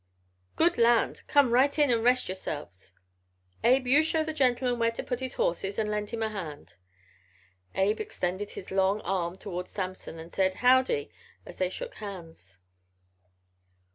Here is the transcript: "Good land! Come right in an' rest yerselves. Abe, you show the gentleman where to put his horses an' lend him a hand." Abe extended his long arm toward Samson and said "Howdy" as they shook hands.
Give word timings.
"Good 0.55 0.79
land! 0.79 1.21
Come 1.27 1.51
right 1.51 1.77
in 1.77 1.91
an' 1.91 2.01
rest 2.01 2.27
yerselves. 2.27 2.93
Abe, 3.63 3.85
you 3.85 4.01
show 4.01 4.23
the 4.23 4.33
gentleman 4.33 4.79
where 4.79 4.89
to 4.89 5.03
put 5.03 5.19
his 5.19 5.35
horses 5.35 5.77
an' 5.77 5.91
lend 5.91 6.09
him 6.09 6.23
a 6.23 6.29
hand." 6.29 6.73
Abe 7.75 7.99
extended 7.99 8.53
his 8.53 8.71
long 8.71 9.01
arm 9.01 9.37
toward 9.37 9.67
Samson 9.67 10.17
and 10.17 10.33
said 10.33 10.55
"Howdy" 10.55 11.11
as 11.45 11.57
they 11.57 11.69
shook 11.69 11.93
hands. 11.93 12.57